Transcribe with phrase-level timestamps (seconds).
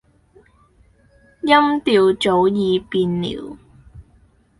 [1.43, 3.55] 音調早已變了